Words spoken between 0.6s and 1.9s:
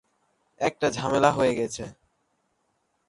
একটা ঝামেলা হয়ে গেছে।